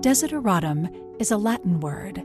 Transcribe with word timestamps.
Desideratum 0.00 1.20
is 1.20 1.30
a 1.30 1.36
Latin 1.36 1.80
word 1.80 2.22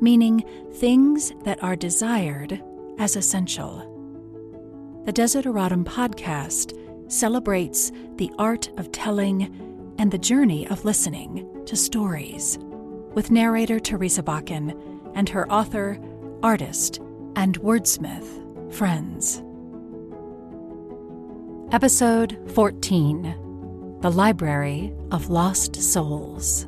meaning 0.00 0.44
things 0.74 1.32
that 1.44 1.62
are 1.62 1.76
desired 1.76 2.62
as 2.98 3.16
essential. 3.16 3.92
The 5.06 5.12
Desideratum 5.12 5.84
podcast 5.84 6.74
celebrates 7.10 7.92
the 8.16 8.30
art 8.38 8.68
of 8.76 8.92
telling 8.92 9.94
and 9.98 10.10
the 10.10 10.18
journey 10.18 10.68
of 10.68 10.84
listening 10.84 11.48
to 11.66 11.76
stories 11.76 12.58
with 13.14 13.30
narrator 13.30 13.80
Teresa 13.80 14.22
Bakken 14.22 14.78
and 15.14 15.28
her 15.28 15.50
author, 15.50 15.98
artist, 16.42 17.00
and 17.36 17.58
wordsmith 17.60 18.74
friends. 18.74 19.42
Episode 21.72 22.38
14 22.54 23.98
The 24.02 24.10
Library 24.10 24.92
of 25.10 25.30
Lost 25.30 25.76
Souls. 25.76 26.66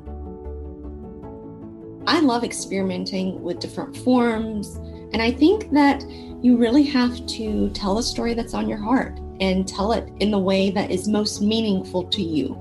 I 2.09 2.21
love 2.21 2.43
experimenting 2.43 3.43
with 3.43 3.61
different 3.61 3.95
forms. 3.98 4.77
And 5.12 5.21
I 5.21 5.30
think 5.30 5.71
that 5.73 6.03
you 6.43 6.57
really 6.57 6.85
have 6.85 7.27
to 7.27 7.69
tell 7.71 7.99
a 7.99 8.03
story 8.03 8.33
that's 8.33 8.55
on 8.55 8.66
your 8.66 8.79
heart 8.79 9.19
and 9.41 9.69
tell 9.69 9.93
it 9.93 10.09
in 10.19 10.30
the 10.30 10.39
way 10.39 10.71
that 10.71 10.91
is 10.91 11.07
most 11.07 11.43
meaningful 11.43 12.05
to 12.05 12.23
you. 12.23 12.59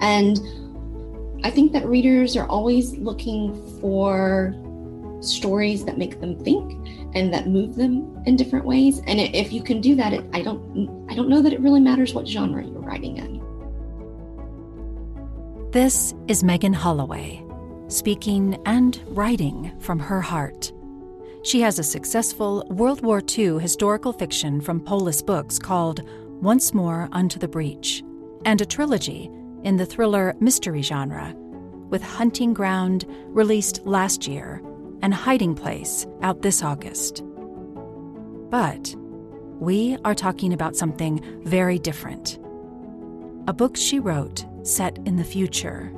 And 0.00 0.40
I 1.44 1.50
think 1.50 1.70
that 1.72 1.86
readers 1.86 2.36
are 2.36 2.48
always 2.48 2.96
looking 2.96 3.54
for 3.80 4.56
stories 5.20 5.84
that 5.84 5.96
make 5.96 6.20
them 6.20 6.36
think 6.42 6.72
and 7.14 7.32
that 7.32 7.46
move 7.46 7.76
them 7.76 8.20
in 8.26 8.34
different 8.34 8.66
ways. 8.66 9.00
And 9.06 9.20
if 9.20 9.52
you 9.52 9.62
can 9.62 9.80
do 9.80 9.94
that, 9.94 10.12
it, 10.12 10.24
I 10.32 10.42
don't 10.42 11.06
I 11.08 11.14
don't 11.14 11.28
know 11.28 11.42
that 11.42 11.52
it 11.52 11.60
really 11.60 11.80
matters 11.80 12.12
what 12.12 12.26
genre 12.26 12.64
you're 12.64 12.80
writing 12.80 13.18
in. 13.18 13.40
This 15.70 16.12
is 16.26 16.42
Meghan 16.42 16.74
Holloway 16.74 17.43
speaking 17.94 18.60
and 18.66 19.00
writing 19.06 19.72
from 19.78 19.98
her 19.98 20.20
heart. 20.20 20.72
She 21.44 21.60
has 21.60 21.78
a 21.78 21.84
successful 21.84 22.66
World 22.70 23.02
War 23.02 23.22
II 23.36 23.60
historical 23.60 24.12
fiction 24.12 24.60
from 24.60 24.80
Polis 24.80 25.22
Books 25.22 25.58
called 25.58 26.00
Once 26.42 26.74
More 26.74 27.08
Unto 27.12 27.38
the 27.38 27.48
Breach, 27.48 28.02
and 28.44 28.60
a 28.60 28.66
trilogy 28.66 29.30
in 29.62 29.76
the 29.76 29.86
thriller 29.86 30.34
mystery 30.40 30.82
genre, 30.82 31.34
with 31.88 32.02
Hunting 32.02 32.52
Ground, 32.52 33.04
released 33.28 33.86
last 33.86 34.26
year, 34.26 34.60
and 35.02 35.14
Hiding 35.14 35.54
Place, 35.54 36.06
out 36.22 36.42
this 36.42 36.62
August. 36.62 37.22
But 38.50 38.94
we 39.60 39.96
are 40.04 40.14
talking 40.14 40.52
about 40.52 40.76
something 40.76 41.22
very 41.44 41.78
different. 41.78 42.38
A 43.46 43.52
book 43.52 43.76
she 43.76 43.98
wrote 44.00 44.44
set 44.62 44.98
in 45.04 45.16
the 45.16 45.24
future 45.24 45.92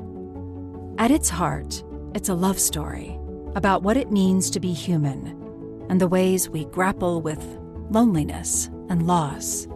at 0.98 1.10
its 1.10 1.28
heart, 1.28 1.84
it's 2.16 2.30
a 2.30 2.34
love 2.34 2.58
story 2.58 3.20
about 3.56 3.82
what 3.82 3.94
it 3.94 4.10
means 4.10 4.48
to 4.48 4.58
be 4.58 4.72
human 4.72 5.86
and 5.90 6.00
the 6.00 6.08
ways 6.08 6.48
we 6.48 6.64
grapple 6.64 7.20
with 7.20 7.44
loneliness 7.90 8.70
and 8.88 9.06
loss. 9.06 9.68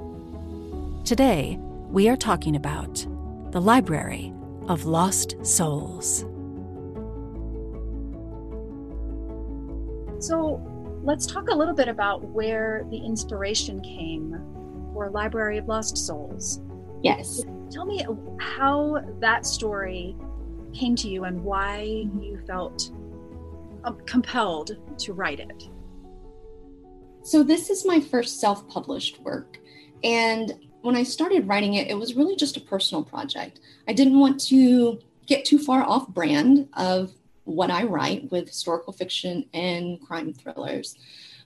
Today, 1.04 1.58
we 1.90 2.08
are 2.08 2.16
talking 2.16 2.56
about 2.56 3.06
the 3.52 3.60
Library 3.60 4.32
of 4.68 4.86
Lost 4.86 5.36
Souls. 5.44 6.20
So, 10.18 10.62
let's 11.04 11.26
talk 11.26 11.50
a 11.50 11.54
little 11.54 11.74
bit 11.74 11.88
about 11.88 12.24
where 12.24 12.86
the 12.90 13.04
inspiration 13.04 13.82
came 13.82 14.30
for 14.94 15.10
Library 15.10 15.58
of 15.58 15.68
Lost 15.68 15.98
Souls. 15.98 16.62
Yes. 17.02 17.42
Tell 17.70 17.84
me 17.84 18.02
how 18.40 19.04
that 19.20 19.44
story 19.44 20.16
came 20.74 20.96
to 20.96 21.08
you 21.08 21.24
and 21.24 21.42
why 21.42 22.06
you 22.20 22.40
felt 22.46 22.90
um, 23.84 23.98
compelled 24.06 24.76
to 24.98 25.12
write 25.12 25.40
it. 25.40 25.68
So, 27.22 27.42
this 27.42 27.70
is 27.70 27.84
my 27.84 28.00
first 28.00 28.40
self 28.40 28.68
published 28.68 29.20
work. 29.20 29.58
And 30.02 30.54
when 30.82 30.96
I 30.96 31.02
started 31.02 31.46
writing 31.46 31.74
it, 31.74 31.88
it 31.88 31.94
was 31.94 32.14
really 32.14 32.36
just 32.36 32.56
a 32.56 32.60
personal 32.60 33.04
project. 33.04 33.60
I 33.86 33.92
didn't 33.92 34.18
want 34.18 34.40
to 34.46 34.98
get 35.26 35.44
too 35.44 35.58
far 35.58 35.82
off 35.82 36.08
brand 36.08 36.68
of 36.74 37.12
what 37.44 37.70
I 37.70 37.84
write 37.84 38.30
with 38.30 38.48
historical 38.48 38.92
fiction 38.92 39.44
and 39.52 40.00
crime 40.00 40.32
thrillers. 40.32 40.96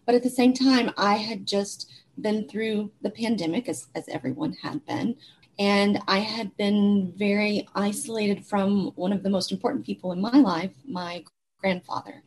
But 0.07 0.15
at 0.15 0.23
the 0.23 0.31
same 0.31 0.53
time, 0.53 0.93
I 0.97 1.15
had 1.15 1.47
just 1.47 1.91
been 2.21 2.49
through 2.49 2.91
the 3.03 3.11
pandemic, 3.11 3.69
as, 3.69 3.89
as 3.95 4.09
everyone 4.09 4.53
had 4.63 4.85
been, 4.87 5.17
and 5.59 6.01
I 6.09 6.19
had 6.19 6.57
been 6.57 7.13
very 7.17 7.69
isolated 7.75 8.45
from 8.45 8.93
one 8.97 9.13
of 9.13 9.23
the 9.23 9.31
most 9.31 9.53
important 9.53 9.87
people 9.87 10.13
in 10.13 10.21
my 10.21 10.37
life, 10.37 10.73
my 10.87 11.25
grandfather. 11.61 12.23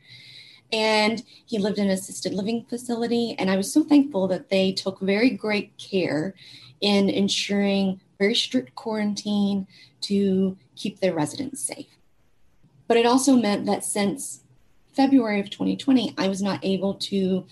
And 0.71 1.23
he 1.45 1.59
lived 1.59 1.77
in 1.77 1.85
an 1.85 1.91
assisted 1.91 2.33
living 2.33 2.65
facility. 2.69 3.35
And 3.37 3.49
I 3.49 3.57
was 3.57 3.71
so 3.71 3.83
thankful 3.83 4.27
that 4.27 4.49
they 4.49 4.71
took 4.71 4.99
very 4.99 5.29
great 5.29 5.77
care 5.77 6.33
in 6.81 7.09
ensuring 7.09 8.01
very 8.19 8.35
strict 8.35 8.75
quarantine 8.75 9.67
to 10.01 10.57
keep 10.75 10.99
their 10.99 11.13
residents 11.13 11.61
safe. 11.61 11.97
But 12.87 12.97
it 12.97 13.05
also 13.05 13.35
meant 13.35 13.65
that 13.65 13.83
since 13.83 14.41
February 14.93 15.39
of 15.39 15.49
2020, 15.49 16.13
I 16.17 16.27
was 16.27 16.41
not 16.41 16.63
able 16.63 16.95
to 16.95 17.45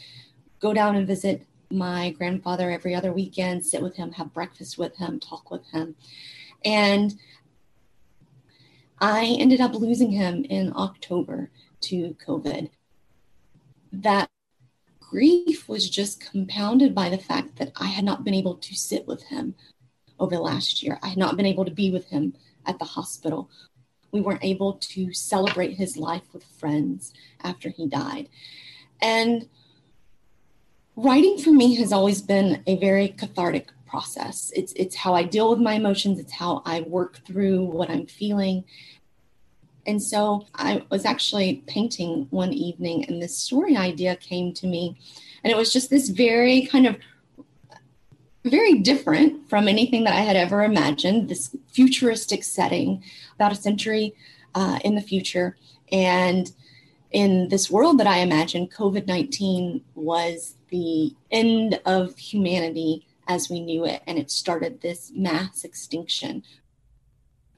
go 0.60 0.74
down 0.74 0.96
and 0.96 1.06
visit 1.06 1.46
my 1.72 2.12
grandfather 2.12 2.72
every 2.72 2.96
other 2.96 3.14
weekend, 3.14 3.66
sit 3.66 3.82
with 3.82 3.96
him, 3.96 4.12
have 4.14 4.34
breakfast 4.34 4.78
with 4.78 4.96
him, 4.98 5.20
talk 5.20 5.52
with 5.52 5.66
him. 5.68 5.96
And 6.64 7.16
I 9.00 9.36
ended 9.40 9.62
up 9.62 9.74
losing 9.74 10.12
him 10.12 10.46
in 10.46 10.74
October 10.76 11.50
to 11.82 12.16
COVID. 12.26 12.70
That 13.92 14.30
grief 15.00 15.68
was 15.70 15.90
just 15.90 16.20
compounded 16.32 16.96
by 16.96 17.10
the 17.10 17.18
fact 17.18 17.58
that 17.58 17.72
I 17.78 17.88
had 17.88 18.04
not 18.04 18.24
been 18.24 18.34
able 18.34 18.56
to 18.56 18.76
sit 18.76 19.08
with 19.08 19.24
him 19.24 19.56
over 20.20 20.36
the 20.36 20.42
last 20.42 20.82
year. 20.82 21.00
I 21.04 21.10
had 21.10 21.18
not 21.18 21.38
been 21.38 21.46
able 21.46 21.66
to 21.66 21.72
be 21.72 21.92
with 21.92 22.08
him 22.08 22.34
at 22.66 22.80
the 22.80 22.86
hospital. 22.86 23.50
We 24.12 24.22
weren't 24.22 24.44
able 24.44 24.74
to 24.74 25.14
celebrate 25.14 25.74
his 25.74 25.98
life 25.98 26.24
with 26.34 26.44
friends 26.44 27.14
after 27.44 27.70
he 27.70 27.88
died. 27.88 28.30
And 29.02 29.50
writing 30.96 31.38
for 31.38 31.52
me 31.52 31.76
has 31.76 31.92
always 31.92 32.22
been 32.22 32.64
a 32.68 32.78
very 32.78 33.10
cathartic 33.10 33.70
process. 33.86 34.52
It's 34.56 34.74
it's 34.74 34.96
how 34.96 35.14
I 35.14 35.24
deal 35.24 35.50
with 35.50 35.60
my 35.60 35.74
emotions, 35.74 36.20
it's 36.20 36.34
how 36.34 36.62
I 36.66 36.82
work 36.82 37.26
through 37.26 37.66
what 37.66 37.90
I'm 37.90 38.08
feeling. 38.08 38.66
And 39.88 40.02
so 40.02 40.48
I 40.56 40.84
was 40.90 41.06
actually 41.06 41.64
painting 41.68 42.28
one 42.32 42.52
evening 42.54 43.06
and 43.06 43.22
this 43.22 43.38
story 43.38 43.78
idea 43.78 44.16
came 44.16 44.52
to 44.54 44.66
me 44.66 44.98
and 45.44 45.52
it 45.52 45.58
was 45.58 45.72
just 45.72 45.92
this 45.92 46.10
very 46.10 46.66
kind 46.66 46.88
of 46.88 46.98
very 48.44 48.80
different 48.80 49.48
from 49.50 49.68
anything 49.68 50.04
that 50.04 50.14
I 50.14 50.22
had 50.22 50.36
ever 50.36 50.64
imagined, 50.64 51.30
this 51.30 51.56
futuristic 51.72 52.44
setting 52.44 53.04
about 53.36 53.52
a 53.52 53.56
century 53.56 54.16
uh, 54.54 54.80
in 54.84 54.96
the 54.96 55.02
future. 55.02 55.58
And 55.92 56.52
in 57.16 57.48
this 57.48 57.72
world 57.72 57.98
that 57.98 58.08
I 58.08 58.18
imagined, 58.18 58.74
COVID 58.74 59.08
19 59.08 59.82
was 59.96 60.56
the 60.70 61.16
end 61.32 61.80
of 61.86 62.18
humanity 62.18 63.08
as 63.26 63.50
we 63.50 63.62
knew 63.62 63.86
it, 63.86 64.04
and 64.06 64.20
it 64.20 64.30
started 64.30 64.82
this 64.82 65.14
mass 65.16 65.64
extinction, 65.64 66.44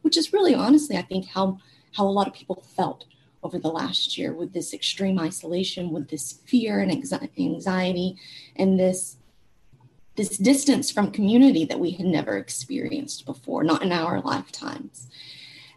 which 0.04 0.16
is 0.16 0.32
really 0.32 0.54
honestly, 0.54 0.96
I 0.96 1.02
think, 1.02 1.26
how 1.26 1.58
how 1.96 2.06
a 2.06 2.16
lot 2.18 2.28
of 2.28 2.36
people 2.36 2.64
felt 2.76 3.06
over 3.42 3.58
the 3.58 3.70
last 3.70 4.16
year 4.16 4.32
with 4.32 4.54
this 4.54 4.76
extreme 4.76 5.18
isolation, 5.18 5.90
with 5.90 6.10
this 6.10 6.34
fear 6.46 6.80
and 6.80 6.92
anxiety, 6.92 8.16
and 8.58 8.80
this 8.80 9.18
this 10.18 10.38
distance 10.38 10.92
from 10.92 11.12
community 11.12 11.66
that 11.66 11.80
we 11.80 11.90
had 11.92 12.06
never 12.06 12.38
experienced 12.38 13.26
before, 13.26 13.64
not 13.64 13.82
in 13.82 13.92
our 13.92 14.22
lifetimes. 14.22 15.08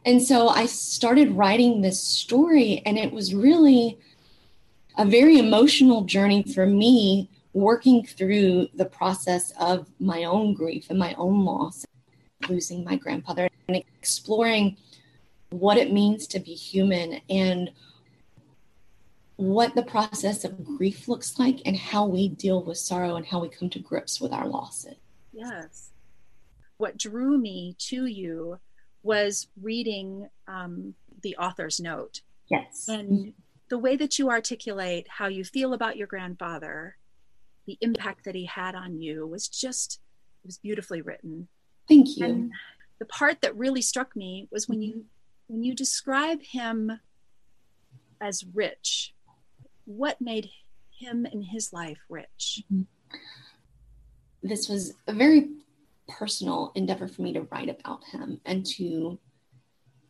And 0.04 0.22
so 0.22 0.48
I 0.48 0.66
started 0.66 1.32
writing 1.32 1.82
this 1.82 2.02
story, 2.02 2.82
and 2.86 2.98
it 2.98 3.12
was 3.12 3.34
really 3.34 3.98
a 4.97 5.04
very 5.04 5.38
emotional 5.38 6.02
journey 6.04 6.42
for 6.42 6.66
me 6.66 7.28
working 7.52 8.04
through 8.04 8.68
the 8.74 8.84
process 8.84 9.52
of 9.60 9.88
my 9.98 10.24
own 10.24 10.54
grief 10.54 10.86
and 10.88 10.98
my 10.98 11.14
own 11.14 11.44
loss, 11.44 11.84
losing 12.48 12.84
my 12.84 12.97
grandfather, 12.97 13.48
and 13.68 13.76
exploring 13.76 14.76
what 15.50 15.76
it 15.76 15.92
means 15.92 16.26
to 16.28 16.38
be 16.38 16.54
human 16.54 17.20
and 17.28 17.70
what 19.36 19.74
the 19.74 19.82
process 19.82 20.44
of 20.44 20.64
grief 20.64 21.08
looks 21.08 21.38
like 21.38 21.60
and 21.64 21.76
how 21.76 22.06
we 22.06 22.28
deal 22.28 22.62
with 22.62 22.78
sorrow 22.78 23.16
and 23.16 23.26
how 23.26 23.41
we 23.41 23.48
come 23.48 23.70
to 23.70 23.78
grips 23.78 24.20
with 24.20 24.32
our 24.32 24.46
losses. 24.46 24.96
Yes. 25.32 25.91
What 26.76 26.96
drew 26.96 27.36
me 27.38 27.74
to 27.78 28.06
you 28.06 28.58
was 29.02 29.48
reading 29.60 30.28
um, 30.47 30.94
the 31.22 31.36
author's 31.36 31.80
note. 31.80 32.20
Yes. 32.48 32.86
And 32.88 33.32
the 33.68 33.78
way 33.78 33.97
that 33.97 34.18
you 34.18 34.28
articulate 34.30 35.06
how 35.08 35.28
you 35.28 35.44
feel 35.44 35.72
about 35.72 35.97
your 35.97 36.06
grandfather, 36.06 36.97
the 37.66 37.78
impact 37.80 38.24
that 38.24 38.34
he 38.34 38.47
had 38.47 38.74
on 38.74 39.00
you 39.00 39.26
was 39.26 39.48
just 39.48 40.00
it 40.42 40.47
was 40.47 40.58
beautifully 40.58 41.02
written. 41.02 41.48
Thank 41.88 42.16
you. 42.16 42.26
And 42.26 42.52
the 42.98 43.04
part 43.04 43.41
that 43.42 43.56
really 43.56 43.82
struck 43.82 44.16
me 44.16 44.48
was 44.50 44.68
when 44.68 44.82
you 44.82 45.04
when 45.48 45.62
you 45.62 45.74
describe 45.74 46.42
him 46.42 47.00
as 48.20 48.44
rich, 48.54 49.14
what 49.84 50.20
made 50.20 50.50
him 50.91 51.26
and 51.26 51.44
his 51.44 51.72
life 51.72 51.98
rich? 52.08 52.62
Mm-hmm. 52.72 52.82
This 54.42 54.68
was 54.68 54.94
a 55.06 55.12
very 55.12 55.48
personal 56.10 56.72
endeavor 56.74 57.09
for 57.09 57.22
me 57.22 57.33
to 57.33 57.42
write 57.42 57.68
about 57.68 58.04
him 58.04 58.41
and 58.45 58.66
to 58.66 59.18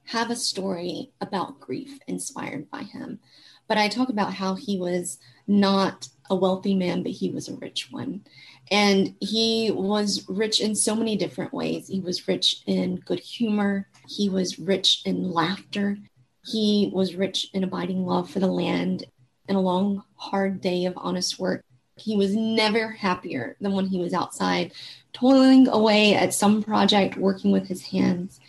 have 0.06 0.30
a 0.30 0.36
story 0.36 1.12
about 1.20 1.60
grief 1.60 1.98
inspired 2.08 2.70
by 2.70 2.82
him. 2.82 3.20
But 3.68 3.78
I 3.78 3.88
talk 3.88 4.08
about 4.08 4.34
how 4.34 4.54
he 4.54 4.78
was 4.78 5.18
not 5.46 6.08
a 6.28 6.34
wealthy 6.34 6.74
man, 6.74 7.02
but 7.02 7.12
he 7.12 7.30
was 7.30 7.48
a 7.48 7.56
rich 7.56 7.88
one. 7.90 8.24
And 8.70 9.14
he 9.20 9.70
was 9.70 10.28
rich 10.28 10.60
in 10.60 10.74
so 10.74 10.94
many 10.94 11.16
different 11.16 11.52
ways. 11.52 11.88
He 11.88 12.00
was 12.00 12.26
rich 12.26 12.62
in 12.66 12.96
good 12.96 13.20
humor, 13.20 13.88
he 14.08 14.28
was 14.28 14.58
rich 14.58 15.02
in 15.04 15.30
laughter, 15.30 15.98
he 16.44 16.90
was 16.92 17.14
rich 17.14 17.48
in 17.52 17.64
abiding 17.64 18.04
love 18.06 18.30
for 18.30 18.40
the 18.40 18.46
land 18.46 19.04
and 19.48 19.56
a 19.56 19.60
long, 19.60 20.02
hard 20.16 20.60
day 20.60 20.86
of 20.86 20.94
honest 20.96 21.38
work. 21.38 21.64
He 22.00 22.16
was 22.16 22.34
never 22.34 22.88
happier 22.88 23.56
than 23.60 23.72
when 23.72 23.86
he 23.86 24.00
was 24.00 24.14
outside, 24.14 24.72
toiling 25.12 25.68
away 25.68 26.14
at 26.14 26.34
some 26.34 26.62
project, 26.62 27.16
working 27.16 27.52
with 27.52 27.68
his 27.68 27.82
hands. 27.86 28.40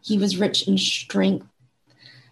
He 0.00 0.18
was 0.18 0.36
rich 0.36 0.68
in 0.68 0.78
strength. 0.78 1.46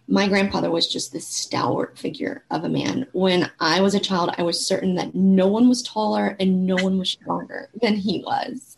My 0.07 0.27
grandfather 0.27 0.69
was 0.71 0.91
just 0.91 1.13
this 1.13 1.27
stalwart 1.27 1.97
figure 1.97 2.43
of 2.51 2.63
a 2.63 2.69
man. 2.69 3.07
When 3.13 3.49
I 3.59 3.81
was 3.81 3.95
a 3.95 3.99
child, 3.99 4.33
I 4.37 4.43
was 4.43 4.65
certain 4.65 4.95
that 4.95 5.15
no 5.15 5.47
one 5.47 5.69
was 5.69 5.83
taller 5.83 6.35
and 6.39 6.65
no 6.65 6.75
one 6.75 6.97
was 6.97 7.09
stronger 7.09 7.69
than 7.81 7.95
he 7.95 8.23
was. 8.25 8.77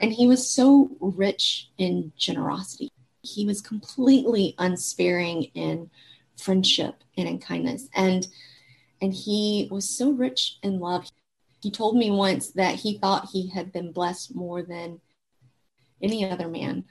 And 0.00 0.12
he 0.12 0.26
was 0.26 0.48
so 0.48 0.90
rich 1.00 1.68
in 1.78 2.12
generosity. 2.16 2.90
He 3.22 3.46
was 3.46 3.60
completely 3.60 4.54
unsparing 4.58 5.44
in 5.54 5.90
friendship 6.36 7.04
and 7.16 7.28
in 7.28 7.38
kindness. 7.38 7.88
And 7.94 8.26
and 9.02 9.12
he 9.12 9.68
was 9.70 9.90
so 9.90 10.12
rich 10.12 10.58
in 10.62 10.78
love. 10.78 11.10
He 11.60 11.70
told 11.70 11.96
me 11.96 12.10
once 12.10 12.50
that 12.52 12.76
he 12.76 12.96
thought 12.96 13.30
he 13.32 13.48
had 13.48 13.72
been 13.72 13.92
blessed 13.92 14.34
more 14.34 14.62
than 14.62 15.00
any 16.00 16.28
other 16.28 16.48
man 16.48 16.84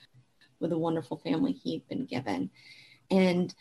with 0.59 0.73
a 0.73 0.77
wonderful 0.77 1.17
family 1.17 1.53
he'd 1.53 1.87
been 1.87 2.05
given. 2.05 2.51
And 3.09 3.55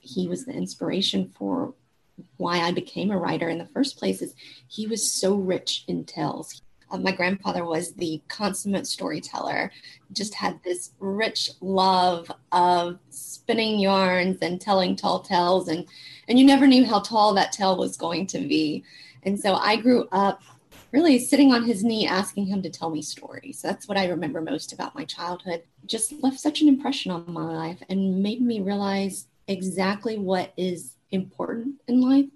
he 0.00 0.26
was 0.26 0.44
the 0.44 0.52
inspiration 0.52 1.32
for 1.38 1.74
why 2.36 2.58
I 2.58 2.72
became 2.72 3.12
a 3.12 3.18
writer 3.18 3.48
in 3.48 3.58
the 3.58 3.66
first 3.66 3.98
place 3.98 4.20
is 4.20 4.34
he 4.66 4.88
was 4.88 5.10
so 5.10 5.36
rich 5.36 5.84
in 5.86 6.04
tales. 6.04 6.60
Uh, 6.90 6.98
my 6.98 7.12
grandfather 7.12 7.64
was 7.64 7.92
the 7.92 8.20
consummate 8.28 8.86
storyteller, 8.86 9.70
just 10.12 10.34
had 10.34 10.62
this 10.62 10.92
rich 11.00 11.50
love 11.60 12.30
of 12.52 12.98
spinning 13.10 13.78
yarns 13.78 14.38
and 14.40 14.60
telling 14.60 14.96
tall 14.96 15.20
tales 15.20 15.68
and 15.68 15.86
and 16.28 16.38
you 16.38 16.44
never 16.44 16.66
knew 16.66 16.84
how 16.84 17.00
tall 17.00 17.32
that 17.34 17.52
tale 17.52 17.76
was 17.76 17.96
going 17.96 18.26
to 18.28 18.38
be. 18.38 18.84
And 19.22 19.40
so 19.40 19.54
I 19.54 19.76
grew 19.76 20.06
up 20.12 20.42
really 20.92 21.18
sitting 21.18 21.52
on 21.52 21.64
his 21.64 21.84
knee 21.84 22.06
asking 22.06 22.46
him 22.46 22.62
to 22.62 22.70
tell 22.70 22.90
me 22.90 23.02
stories. 23.02 23.60
That's 23.62 23.88
what 23.88 23.98
I 23.98 24.06
remember 24.06 24.40
most 24.40 24.72
about 24.72 24.94
my 24.94 25.04
childhood. 25.04 25.62
Just 25.86 26.12
left 26.22 26.38
such 26.38 26.60
an 26.60 26.68
impression 26.68 27.10
on 27.10 27.32
my 27.32 27.42
life 27.42 27.82
and 27.88 28.22
made 28.22 28.40
me 28.40 28.60
realize 28.60 29.26
exactly 29.46 30.18
what 30.18 30.52
is 30.56 30.94
important 31.10 31.76
in 31.88 32.00
life 32.00 32.26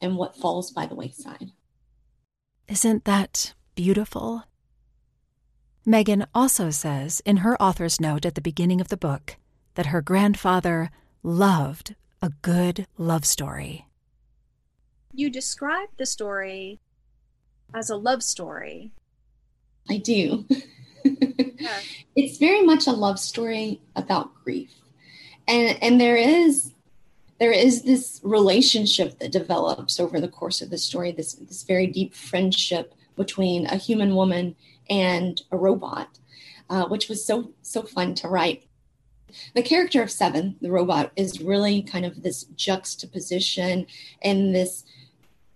and 0.00 0.16
what 0.16 0.36
falls 0.36 0.70
by 0.70 0.86
the 0.86 0.94
wayside. 0.94 1.52
Isn't 2.68 3.04
that 3.04 3.54
beautiful? 3.74 4.44
Meghan 5.86 6.26
also 6.34 6.70
says 6.70 7.20
in 7.24 7.38
her 7.38 7.60
author's 7.60 8.00
note 8.00 8.24
at 8.24 8.34
the 8.34 8.40
beginning 8.40 8.80
of 8.80 8.88
the 8.88 8.96
book 8.96 9.36
that 9.74 9.86
her 9.86 10.00
grandfather 10.00 10.90
loved 11.22 11.94
a 12.20 12.30
good 12.42 12.86
love 12.96 13.24
story. 13.24 13.86
You 15.12 15.28
describe 15.28 15.88
the 15.96 16.06
story 16.06 16.78
as 17.74 17.90
a 17.90 17.96
love 17.96 18.22
story. 18.22 18.92
I 19.90 19.98
do. 19.98 20.46
yeah. 21.04 21.80
It's 22.14 22.38
very 22.38 22.62
much 22.62 22.86
a 22.86 22.92
love 22.92 23.18
story 23.18 23.80
about 23.96 24.32
grief. 24.44 24.70
And 25.48 25.76
and 25.82 26.00
there 26.00 26.16
is 26.16 26.72
there 27.40 27.52
is 27.52 27.82
this 27.82 28.20
relationship 28.22 29.18
that 29.18 29.32
develops 29.32 29.98
over 29.98 30.20
the 30.20 30.28
course 30.28 30.62
of 30.62 30.70
the 30.70 30.78
story, 30.78 31.10
this 31.10 31.34
this 31.34 31.64
very 31.64 31.88
deep 31.88 32.14
friendship 32.14 32.94
between 33.16 33.66
a 33.66 33.76
human 33.76 34.14
woman 34.14 34.56
and 34.88 35.42
a 35.50 35.56
robot, 35.56 36.18
uh, 36.70 36.86
which 36.86 37.08
was 37.08 37.24
so 37.24 37.52
so 37.62 37.82
fun 37.82 38.14
to 38.16 38.28
write. 38.28 38.66
The 39.54 39.62
character 39.62 40.02
of 40.02 40.10
Seven, 40.10 40.56
the 40.60 40.70
robot, 40.70 41.12
is 41.16 41.40
really 41.40 41.82
kind 41.82 42.04
of 42.04 42.22
this 42.22 42.44
juxtaposition 42.56 43.86
and 44.22 44.54
this 44.54 44.84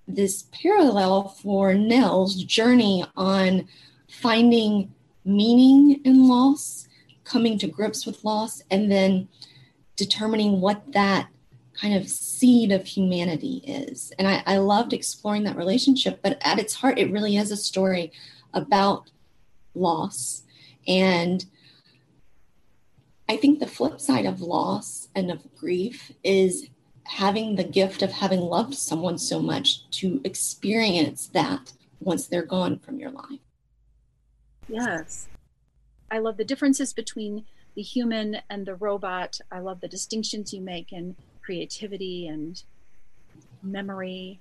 this 0.09 0.45
parallel 0.53 1.29
for 1.29 1.75
Nell's 1.75 2.43
journey 2.45 3.05
on 3.17 3.67
finding 4.09 4.95
meaning 5.25 6.01
in 6.05 6.29
loss, 6.29 6.87
coming 7.25 7.59
to 7.59 7.67
grips 7.67 8.07
with 8.07 8.25
loss, 8.25 8.63
and 8.71 8.91
then 8.91 9.29
determining 9.97 10.61
what 10.61 10.93
that 10.93 11.29
kind 11.81 11.95
of 11.95 12.09
seed 12.09 12.73
of 12.73 12.87
humanity 12.87 13.63
is. 13.67 14.13
And 14.19 14.27
I, 14.27 14.43
I 14.47 14.59
loved 14.59 14.93
exploring 14.93 15.45
that 15.45 15.57
relationship, 15.57 16.21
but 16.23 16.39
at 16.43 16.59
its 16.59 16.75
heart, 16.75 16.99
it 16.99 17.11
really 17.11 17.37
is 17.37 17.51
a 17.51 17.57
story 17.57 18.13
about 18.55 19.11
loss 19.75 20.43
and 20.87 21.45
I 23.29 23.37
think 23.37 23.59
the 23.59 23.67
flip 23.67 24.01
side 24.01 24.25
of 24.25 24.41
loss 24.41 25.09
and 25.15 25.31
of 25.31 25.55
grief 25.57 26.13
is 26.23 26.69
having 27.05 27.57
the 27.57 27.65
gift 27.65 28.03
of 28.03 28.13
having 28.13 28.41
loved 28.41 28.75
someone 28.75 29.19
so 29.19 29.41
much 29.41 29.89
to 29.91 30.21
experience 30.25 31.29
that 31.29 31.73
once 32.01 32.27
they're 32.27 32.45
gone 32.45 32.79
from 32.79 32.99
your 32.99 33.11
life. 33.11 33.41
Yes. 34.69 35.29
I 36.11 36.19
love 36.19 36.37
the 36.37 36.45
differences 36.45 36.93
between 36.93 37.45
the 37.75 37.83
human 37.83 38.39
and 38.49 38.65
the 38.65 38.75
robot. 38.75 39.41
I 39.51 39.59
love 39.59 39.81
the 39.81 39.89
distinctions 39.89 40.53
you 40.53 40.61
make 40.61 40.93
in 40.93 41.17
creativity 41.47 42.27
and 42.27 42.65
memory. 43.63 44.41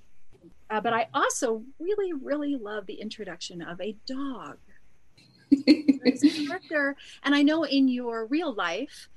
Uh, 0.68 0.80
but 0.80 0.92
I 0.92 1.06
also 1.14 1.62
really, 1.78 2.12
really 2.12 2.56
love 2.56 2.86
the 2.86 2.94
introduction 2.94 3.62
of 3.62 3.80
a 3.80 3.96
dog 4.06 4.58
character. 5.66 6.96
And 7.22 7.34
I 7.34 7.42
know 7.42 7.64
in 7.64 7.86
your 7.86 8.26
real 8.26 8.52
life, 8.52 9.08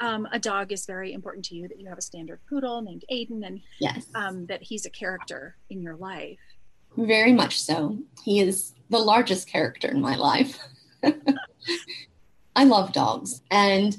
um, 0.00 0.28
a 0.30 0.38
dog 0.38 0.70
is 0.70 0.84
very 0.84 1.14
important 1.14 1.46
to 1.46 1.56
you. 1.56 1.66
That 1.66 1.80
you 1.80 1.88
have 1.88 1.98
a 1.98 2.02
standard 2.02 2.38
poodle 2.48 2.82
named 2.82 3.04
Aiden, 3.10 3.44
and 3.44 3.60
yes, 3.80 4.06
um, 4.14 4.46
that 4.46 4.62
he's 4.62 4.86
a 4.86 4.90
character 4.90 5.56
in 5.70 5.82
your 5.82 5.96
life. 5.96 6.38
Very 6.96 7.32
much 7.32 7.60
so. 7.60 7.98
He 8.22 8.38
is 8.38 8.74
the 8.90 8.98
largest 8.98 9.48
character 9.48 9.88
in 9.88 10.00
my 10.00 10.14
life. 10.14 10.58
I 12.54 12.64
love 12.64 12.92
dogs, 12.92 13.42
and 13.50 13.98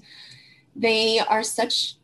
they 0.73 1.19
are 1.19 1.43
such 1.43 1.95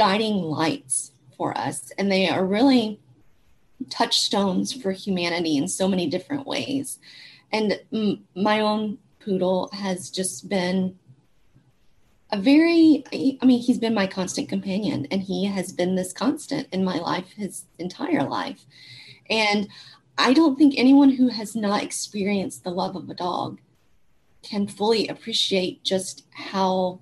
guiding 0.00 0.36
lights 0.36 1.12
for 1.36 1.56
us, 1.58 1.92
and 1.98 2.10
they 2.10 2.26
are 2.26 2.42
really 2.42 2.98
touchstones 3.90 4.72
for 4.72 4.92
humanity 4.92 5.58
in 5.58 5.68
so 5.68 5.86
many 5.86 6.06
different 6.08 6.46
ways. 6.46 6.98
And 7.52 7.78
m- 7.92 8.24
my 8.34 8.60
own 8.60 8.96
Poodle 9.22 9.68
has 9.74 10.08
just 10.08 10.48
been 10.48 10.98
a 12.32 12.40
very, 12.40 13.04
I 13.12 13.44
mean, 13.44 13.60
he's 13.60 13.76
been 13.76 13.92
my 13.92 14.06
constant 14.06 14.48
companion 14.48 15.06
and 15.10 15.20
he 15.20 15.44
has 15.44 15.70
been 15.70 15.96
this 15.96 16.14
constant 16.14 16.66
in 16.72 16.82
my 16.82 16.96
life 16.96 17.32
his 17.36 17.66
entire 17.78 18.26
life. 18.26 18.64
And 19.28 19.68
I 20.16 20.32
don't 20.32 20.56
think 20.56 20.72
anyone 20.78 21.10
who 21.10 21.28
has 21.28 21.54
not 21.54 21.82
experienced 21.82 22.64
the 22.64 22.70
love 22.70 22.96
of 22.96 23.10
a 23.10 23.14
dog 23.14 23.60
can 24.42 24.66
fully 24.66 25.08
appreciate 25.08 25.84
just 25.84 26.24
how 26.30 27.00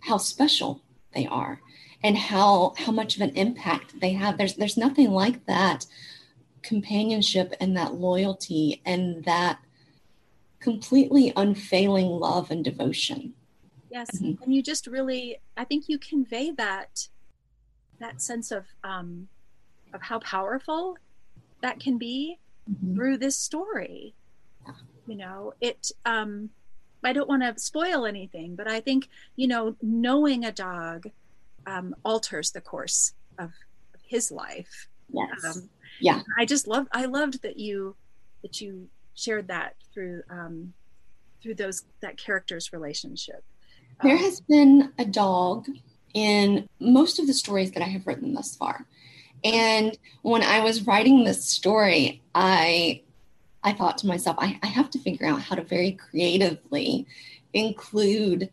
how 0.00 0.18
special 0.18 0.82
they 1.12 1.26
are 1.26 1.60
and 2.02 2.16
how 2.16 2.74
how 2.78 2.92
much 2.92 3.16
of 3.16 3.22
an 3.22 3.30
impact 3.36 4.00
they 4.00 4.12
have 4.12 4.38
there's 4.38 4.54
there's 4.54 4.76
nothing 4.76 5.10
like 5.10 5.44
that 5.46 5.86
companionship 6.62 7.54
and 7.60 7.76
that 7.76 7.94
loyalty 7.94 8.80
and 8.84 9.24
that 9.24 9.58
completely 10.60 11.32
unfailing 11.36 12.06
love 12.06 12.50
and 12.50 12.64
devotion. 12.64 13.34
Yes, 13.90 14.10
mm-hmm. 14.12 14.42
and 14.42 14.54
you 14.54 14.62
just 14.62 14.86
really, 14.86 15.40
I 15.56 15.64
think 15.64 15.88
you 15.88 15.98
convey 15.98 16.52
that 16.52 17.08
that 17.98 18.22
sense 18.22 18.52
of 18.52 18.66
um, 18.84 19.28
of 19.92 20.02
how 20.02 20.20
powerful 20.20 20.96
that 21.60 21.80
can 21.80 21.98
be 21.98 22.38
mm-hmm. 22.70 22.94
through 22.94 23.18
this 23.18 23.36
story. 23.36 24.14
Yeah. 24.66 24.74
You 25.06 25.16
know, 25.16 25.54
it. 25.60 25.90
Um, 26.04 26.50
I 27.04 27.12
don't 27.12 27.28
want 27.28 27.42
to 27.42 27.62
spoil 27.62 28.06
anything, 28.06 28.56
but 28.56 28.68
I 28.68 28.80
think 28.80 29.08
you 29.36 29.48
know, 29.48 29.76
knowing 29.82 30.44
a 30.44 30.52
dog 30.52 31.06
um, 31.66 31.94
alters 32.04 32.50
the 32.50 32.60
course 32.60 33.12
of, 33.38 33.52
his 34.10 34.32
life. 34.32 34.88
Yes. 35.12 35.44
Um, 35.44 35.70
yeah. 36.00 36.22
I 36.36 36.44
just 36.44 36.66
love. 36.66 36.88
I 36.90 37.04
loved 37.04 37.42
that 37.42 37.60
you 37.60 37.94
that 38.42 38.60
you 38.60 38.88
shared 39.14 39.46
that 39.46 39.76
through 39.94 40.24
um, 40.28 40.72
through 41.40 41.54
those 41.54 41.84
that 42.00 42.16
character's 42.16 42.72
relationship. 42.72 43.44
There 44.02 44.16
has 44.16 44.40
been 44.40 44.92
a 44.98 45.04
dog 45.04 45.68
in 46.12 46.68
most 46.80 47.20
of 47.20 47.28
the 47.28 47.34
stories 47.34 47.70
that 47.72 47.84
I 47.84 47.86
have 47.86 48.06
written 48.06 48.34
thus 48.34 48.56
far. 48.56 48.84
And 49.44 49.96
when 50.22 50.42
I 50.42 50.60
was 50.60 50.86
writing 50.86 51.22
this 51.22 51.44
story, 51.44 52.20
I 52.34 53.02
I 53.62 53.72
thought 53.72 53.98
to 53.98 54.06
myself, 54.06 54.36
I, 54.38 54.58
I 54.62 54.66
have 54.66 54.90
to 54.90 54.98
figure 54.98 55.26
out 55.26 55.42
how 55.42 55.56
to 55.56 55.62
very 55.62 55.92
creatively 55.92 57.06
include 57.52 58.50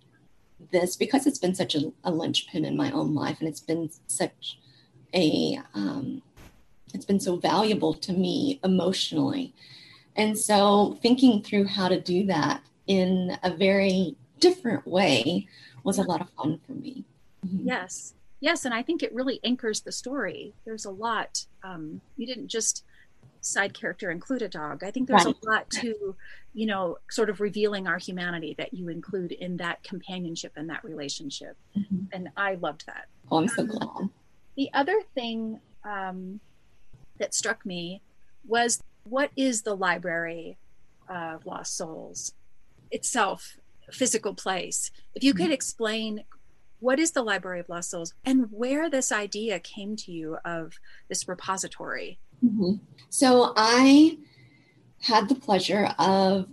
this 0.72 0.96
because 0.96 1.26
it's 1.28 1.40
been 1.40 1.56
such 1.56 1.76
a, 1.76 1.92
a 2.04 2.12
linchpin 2.12 2.66
in 2.66 2.76
my 2.76 2.92
own 2.92 3.14
life 3.14 3.38
and 3.40 3.48
it's 3.48 3.60
been 3.60 3.90
such 4.08 4.60
a 5.14 5.60
um, 5.74 6.22
it's 6.94 7.06
been 7.06 7.20
so 7.20 7.36
valuable 7.36 7.94
to 7.94 8.14
me 8.14 8.60
emotionally. 8.64 9.54
And 10.16 10.38
so 10.38 10.98
thinking 11.02 11.44
through 11.44 11.66
how 11.66 11.88
to 11.90 12.00
do 12.00 12.26
that 12.26 12.62
in 12.88 13.38
a 13.44 13.52
very 13.54 14.16
different 14.40 14.88
way 14.88 15.48
was 15.84 15.98
a 15.98 16.04
lot 16.04 16.22
of 16.22 16.30
fun 16.32 16.60
for 16.66 16.74
me. 16.74 17.06
Mm-hmm. 17.46 17.68
yes. 17.68 18.14
Yes. 18.40 18.66
And 18.66 18.74
i 18.74 18.84
think 18.84 19.04
it 19.04 19.14
really 19.14 19.40
anchors 19.44 19.82
the 19.82 19.92
story. 19.92 20.54
There's 20.66 20.86
a 20.86 20.92
lot 20.92 21.46
um, 21.64 22.02
you 22.18 22.26
didn't 22.26 22.48
just 22.48 22.84
side 23.42 23.74
character 23.74 24.12
include 24.12 24.42
a 24.42 24.48
dog 24.48 24.84
i 24.84 24.92
think 24.92 25.08
there's 25.08 25.26
right. 25.26 25.36
a 25.44 25.50
lot 25.50 25.70
to 25.70 26.16
you 26.54 26.66
know 26.66 26.98
sort 27.10 27.30
of 27.30 27.40
revealing 27.40 27.88
our 27.88 27.98
humanity 27.98 28.56
that 28.58 28.74
you 28.74 28.90
include 28.90 29.32
in 29.32 29.58
that 29.58 29.84
companionship 29.84 30.52
and 30.56 30.70
that 30.70 30.84
relationship 30.84 31.58
mm-hmm. 31.78 32.06
and 32.12 32.30
i 32.38 32.56
loved 32.56 32.86
that 32.86 33.06
oh 33.32 33.38
i'm 33.38 33.48
so 33.48 33.66
glad 33.66 34.10
the 34.56 34.70
other 34.74 35.00
thing 35.14 35.60
um, 35.86 36.40
that 37.20 37.34
struck 37.34 37.66
me 37.66 38.02
was 38.46 38.84
what 39.04 39.32
is 39.36 39.62
the 39.62 39.76
library 39.76 40.58
of 41.08 41.46
lost 41.46 41.78
souls 41.78 42.34
itself 42.92 43.58
physical 43.92 44.34
place 44.34 44.92
if 45.16 45.24
you 45.24 45.34
could 45.34 45.46
mm-hmm. 45.46 45.54
explain 45.54 46.24
what 46.80 47.00
is 47.00 47.12
the 47.12 47.24
library 47.24 47.60
of 47.60 47.70
lost 47.70 47.90
souls 47.90 48.14
and 48.26 48.52
where 48.52 48.90
this 48.90 49.12
idea 49.12 49.60
came 49.60 49.96
to 49.96 50.12
you 50.12 50.38
of 50.46 50.74
this 51.08 51.28
repository 51.28 52.20
mm-hmm. 52.44 52.74
so 53.10 53.54
i 53.56 54.18
had 55.02 55.30
the 55.30 55.36
pleasure 55.36 55.94
of 56.00 56.48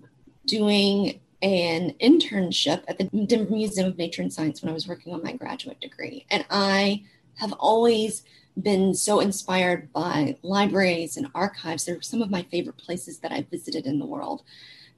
doing 0.46 1.20
an 1.42 1.92
internship 2.00 2.82
at 2.88 2.98
the 2.98 3.04
denver 3.26 3.52
museum 3.52 3.86
of 3.88 3.98
nature 3.98 4.22
and 4.22 4.32
science 4.32 4.62
when 4.62 4.70
i 4.70 4.74
was 4.74 4.88
working 4.88 5.12
on 5.12 5.22
my 5.22 5.32
graduate 5.32 5.80
degree 5.80 6.26
and 6.30 6.44
i 6.50 7.02
have 7.36 7.52
always 7.54 8.22
been 8.60 8.94
so 8.94 9.20
inspired 9.20 9.92
by 9.92 10.36
libraries 10.42 11.16
and 11.16 11.28
archives. 11.34 11.84
They're 11.84 12.02
some 12.02 12.22
of 12.22 12.30
my 12.30 12.42
favorite 12.42 12.76
places 12.76 13.18
that 13.18 13.32
I've 13.32 13.48
visited 13.48 13.86
in 13.86 13.98
the 13.98 14.06
world. 14.06 14.42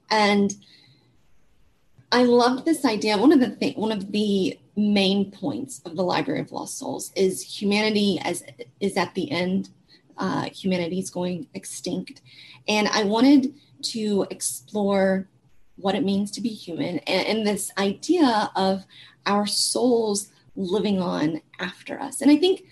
And 0.09 0.53
I 2.11 2.23
loved 2.23 2.65
this 2.65 2.85
idea. 2.85 3.17
One 3.17 3.33
of 3.33 3.39
the 3.39 3.55
th- 3.55 3.75
one 3.75 3.91
of 3.91 4.11
the 4.11 4.57
main 4.75 5.31
points 5.31 5.81
of 5.85 5.95
the 5.95 6.03
Library 6.03 6.39
of 6.39 6.51
Lost 6.51 6.77
Souls 6.77 7.11
is 7.15 7.41
humanity 7.41 8.19
as 8.23 8.43
is 8.79 8.95
at 8.95 9.13
the 9.15 9.29
end. 9.31 9.69
Uh, 10.17 10.49
humanity 10.49 10.99
is 10.99 11.09
going 11.09 11.47
extinct, 11.53 12.21
and 12.67 12.87
I 12.87 13.03
wanted 13.03 13.53
to 13.83 14.25
explore 14.29 15.27
what 15.77 15.95
it 15.95 16.03
means 16.03 16.31
to 16.31 16.41
be 16.41 16.49
human 16.49 16.99
and, 16.99 17.27
and 17.27 17.47
this 17.47 17.71
idea 17.77 18.51
of 18.55 18.83
our 19.25 19.45
souls 19.45 20.29
living 20.55 20.99
on 20.99 21.41
after 21.59 21.99
us. 21.99 22.21
And 22.21 22.31
I 22.31 22.37
think 22.37 22.63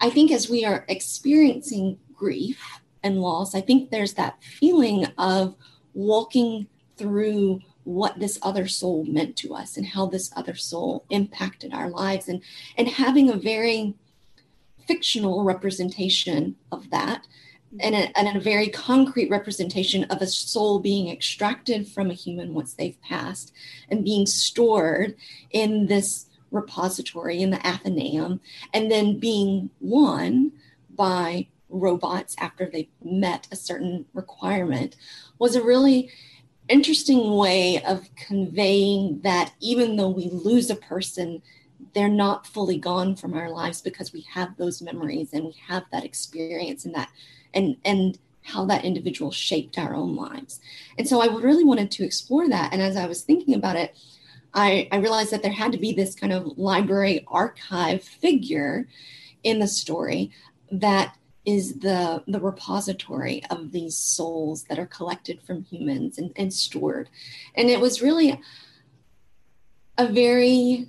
I 0.00 0.10
think 0.10 0.30
as 0.30 0.50
we 0.50 0.64
are 0.64 0.84
experiencing 0.88 1.98
grief 2.14 2.80
and 3.02 3.20
loss, 3.20 3.54
I 3.54 3.60
think 3.60 3.90
there's 3.90 4.14
that 4.14 4.42
feeling 4.42 5.06
of 5.16 5.54
walking 5.94 6.66
through 6.96 7.60
what 7.84 8.18
this 8.18 8.38
other 8.42 8.68
soul 8.68 9.04
meant 9.04 9.36
to 9.36 9.54
us 9.54 9.76
and 9.76 9.86
how 9.86 10.06
this 10.06 10.30
other 10.36 10.54
soul 10.54 11.04
impacted 11.10 11.72
our 11.72 11.88
lives 11.88 12.28
and 12.28 12.42
and 12.76 12.88
having 12.88 13.30
a 13.30 13.36
very 13.36 13.94
fictional 14.86 15.44
representation 15.44 16.56
of 16.70 16.90
that 16.90 17.26
mm-hmm. 17.74 17.78
and 17.80 17.94
a, 17.94 18.18
and 18.18 18.36
a 18.36 18.40
very 18.40 18.68
concrete 18.68 19.30
representation 19.30 20.04
of 20.04 20.20
a 20.20 20.26
soul 20.26 20.78
being 20.78 21.08
extracted 21.08 21.88
from 21.88 22.10
a 22.10 22.14
human 22.14 22.54
once 22.54 22.74
they've 22.74 23.00
passed 23.02 23.52
and 23.88 24.04
being 24.04 24.26
stored 24.26 25.14
in 25.50 25.86
this 25.86 26.26
repository 26.50 27.40
in 27.40 27.50
the 27.50 27.66
Athenaeum 27.66 28.40
and 28.74 28.90
then 28.90 29.18
being 29.18 29.70
won 29.80 30.52
by 30.90 31.46
robots 31.68 32.36
after 32.38 32.66
they 32.66 32.88
met 33.02 33.48
a 33.50 33.56
certain 33.56 34.04
requirement 34.12 34.94
was 35.38 35.56
a 35.56 35.62
really 35.62 36.10
interesting 36.68 37.36
way 37.36 37.82
of 37.84 38.08
conveying 38.14 39.20
that 39.22 39.52
even 39.60 39.96
though 39.96 40.08
we 40.08 40.28
lose 40.30 40.70
a 40.70 40.76
person, 40.76 41.42
they're 41.94 42.08
not 42.08 42.46
fully 42.46 42.78
gone 42.78 43.16
from 43.16 43.34
our 43.34 43.50
lives 43.50 43.80
because 43.80 44.12
we 44.12 44.22
have 44.32 44.56
those 44.56 44.82
memories 44.82 45.30
and 45.32 45.44
we 45.44 45.54
have 45.68 45.84
that 45.92 46.04
experience 46.04 46.84
and 46.84 46.94
that 46.94 47.10
and 47.54 47.76
and 47.84 48.18
how 48.44 48.64
that 48.64 48.84
individual 48.84 49.30
shaped 49.30 49.78
our 49.78 49.94
own 49.94 50.16
lives. 50.16 50.60
And 50.98 51.08
so 51.08 51.20
I 51.20 51.26
really 51.26 51.64
wanted 51.64 51.90
to 51.92 52.04
explore 52.04 52.48
that. 52.48 52.72
And 52.72 52.82
as 52.82 52.96
I 52.96 53.06
was 53.06 53.22
thinking 53.22 53.54
about 53.54 53.76
it, 53.76 53.96
I, 54.52 54.88
I 54.90 54.96
realized 54.96 55.30
that 55.30 55.42
there 55.42 55.52
had 55.52 55.72
to 55.72 55.78
be 55.78 55.92
this 55.92 56.14
kind 56.14 56.32
of 56.32 56.58
library 56.58 57.24
archive 57.28 58.02
figure 58.02 58.88
in 59.44 59.60
the 59.60 59.68
story 59.68 60.30
that 60.70 61.16
is 61.44 61.80
the 61.80 62.22
the 62.28 62.40
repository 62.40 63.42
of 63.50 63.72
these 63.72 63.96
souls 63.96 64.64
that 64.64 64.78
are 64.78 64.86
collected 64.86 65.42
from 65.42 65.64
humans 65.64 66.16
and, 66.16 66.32
and 66.36 66.52
stored 66.54 67.08
and 67.56 67.68
it 67.68 67.80
was 67.80 68.00
really 68.00 68.40
a 69.98 70.06
very 70.06 70.86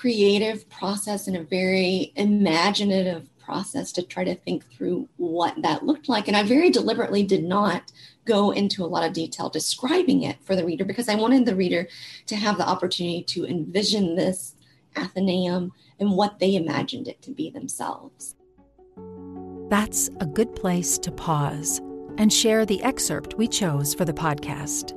creative 0.00 0.68
process 0.68 1.26
and 1.26 1.36
a 1.36 1.42
very 1.42 2.12
imaginative 2.16 3.28
process 3.38 3.92
to 3.92 4.02
try 4.02 4.24
to 4.24 4.34
think 4.34 4.64
through 4.70 5.08
what 5.16 5.54
that 5.62 5.84
looked 5.84 6.08
like 6.08 6.26
and 6.26 6.36
i 6.36 6.42
very 6.42 6.68
deliberately 6.68 7.22
did 7.22 7.44
not 7.44 7.92
go 8.26 8.50
into 8.50 8.84
a 8.84 8.86
lot 8.86 9.06
of 9.06 9.12
detail 9.12 9.48
describing 9.48 10.22
it 10.22 10.36
for 10.42 10.54
the 10.54 10.64
reader 10.64 10.84
because 10.84 11.08
I 11.08 11.14
wanted 11.14 11.46
the 11.46 11.54
reader 11.54 11.88
to 12.26 12.36
have 12.36 12.58
the 12.58 12.68
opportunity 12.68 13.22
to 13.22 13.46
envision 13.46 14.16
this 14.16 14.54
Athenaeum 14.96 15.72
and 15.98 16.10
what 16.10 16.38
they 16.38 16.56
imagined 16.56 17.08
it 17.08 17.22
to 17.22 17.30
be 17.30 17.50
themselves. 17.50 18.34
That's 19.68 20.10
a 20.20 20.26
good 20.26 20.54
place 20.54 20.98
to 20.98 21.10
pause 21.10 21.80
and 22.18 22.32
share 22.32 22.66
the 22.66 22.82
excerpt 22.82 23.34
we 23.34 23.48
chose 23.48 23.94
for 23.94 24.04
the 24.04 24.12
podcast. 24.12 24.92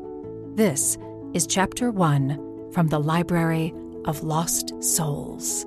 This 0.55 0.97
is 1.33 1.47
Chapter 1.47 1.91
1 1.91 2.71
from 2.73 2.87
the 2.87 2.99
Library 2.99 3.73
of 4.05 4.23
Lost 4.23 4.73
Souls. 4.83 5.65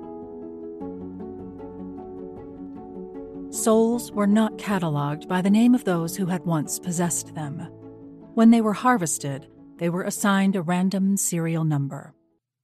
Souls 3.49 4.11
were 4.11 4.27
not 4.27 4.57
catalogued 4.57 5.27
by 5.27 5.41
the 5.41 5.49
name 5.49 5.75
of 5.75 5.83
those 5.83 6.15
who 6.15 6.25
had 6.25 6.45
once 6.45 6.79
possessed 6.79 7.35
them. 7.35 7.59
When 8.33 8.49
they 8.49 8.61
were 8.61 8.73
harvested, 8.73 9.47
they 9.77 9.89
were 9.89 10.03
assigned 10.03 10.55
a 10.55 10.61
random 10.61 11.17
serial 11.17 11.63
number. 11.63 12.13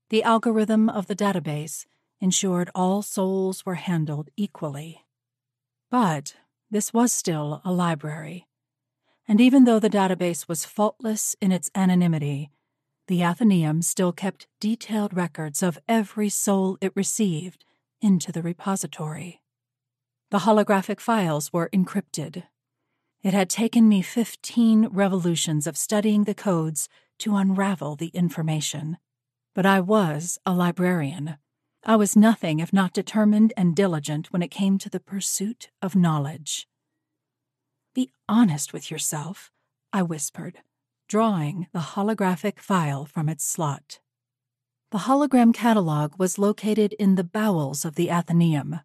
The 0.09 0.23
algorithm 0.23 0.89
of 0.89 1.07
the 1.07 1.15
database 1.15 1.85
ensured 2.19 2.71
all 2.73 3.01
souls 3.01 3.65
were 3.65 3.75
handled 3.75 4.29
equally. 4.35 5.05
But 5.91 6.35
this 6.71 6.93
was 6.93 7.13
still 7.13 7.61
a 7.63 7.71
library. 7.71 8.47
And 9.27 9.39
even 9.39 9.65
though 9.65 9.79
the 9.79 9.89
database 9.89 10.47
was 10.47 10.65
faultless 10.65 11.35
in 11.39 11.51
its 11.51 11.69
anonymity, 11.75 12.49
the 13.09 13.23
Athenaeum 13.23 13.81
still 13.81 14.11
kept 14.11 14.45
detailed 14.59 15.15
records 15.15 15.63
of 15.63 15.79
every 15.87 16.29
soul 16.29 16.77
it 16.79 16.95
received 16.95 17.65
into 18.01 18.31
the 18.31 18.43
repository. 18.43 19.41
The 20.29 20.39
holographic 20.39 20.99
files 20.99 21.51
were 21.51 21.71
encrypted. 21.73 22.43
It 23.23 23.33
had 23.33 23.49
taken 23.49 23.89
me 23.89 24.03
15 24.03 24.89
revolutions 24.91 25.65
of 25.65 25.75
studying 25.75 26.25
the 26.25 26.35
codes 26.35 26.87
to 27.17 27.35
unravel 27.35 27.95
the 27.95 28.09
information. 28.09 28.97
But 29.55 29.65
I 29.65 29.79
was 29.79 30.37
a 30.45 30.53
librarian. 30.53 31.37
I 31.83 31.95
was 31.95 32.15
nothing 32.15 32.59
if 32.59 32.71
not 32.71 32.93
determined 32.93 33.53
and 33.57 33.75
diligent 33.75 34.31
when 34.31 34.43
it 34.43 34.51
came 34.51 34.77
to 34.77 34.89
the 34.89 34.99
pursuit 34.99 35.71
of 35.81 35.95
knowledge. 35.95 36.67
Be 37.95 38.11
honest 38.29 38.71
with 38.71 38.91
yourself, 38.91 39.49
I 39.91 40.03
whispered, 40.03 40.59
drawing 41.09 41.67
the 41.73 41.79
holographic 41.79 42.59
file 42.59 43.03
from 43.03 43.27
its 43.27 43.43
slot. 43.43 43.99
The 44.91 44.99
hologram 44.99 45.53
catalog 45.53 46.19
was 46.19 46.37
located 46.37 46.93
in 46.93 47.15
the 47.15 47.23
bowels 47.23 47.83
of 47.83 47.95
the 47.95 48.11
Athenaeum, 48.11 48.81